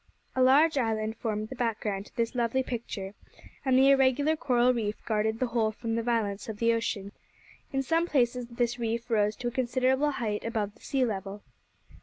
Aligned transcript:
A 0.35 0.41
large 0.41 0.79
island 0.79 1.15
formed 1.15 1.49
the 1.49 1.55
background 1.55 2.07
to 2.07 2.15
this 2.15 2.33
lovely 2.33 2.63
picture, 2.63 3.13
and 3.63 3.77
the 3.77 3.91
irregular 3.91 4.35
coral 4.35 4.73
reef 4.73 4.95
guarded 5.05 5.39
the 5.39 5.45
whole 5.49 5.71
from 5.71 5.93
the 5.93 6.01
violence 6.01 6.49
of 6.49 6.57
the 6.57 6.73
ocean. 6.73 7.11
In 7.71 7.83
some 7.83 8.07
places 8.07 8.47
this 8.47 8.79
reef 8.79 9.11
rose 9.11 9.35
to 9.35 9.47
a 9.49 9.51
considerable 9.51 10.09
height 10.09 10.43
above 10.43 10.73
the 10.73 10.81
sea 10.81 11.05
level. 11.05 11.43